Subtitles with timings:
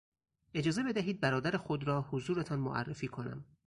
[0.53, 3.45] اجازه بدهید برادر خود را حضورتان معرفی کنم.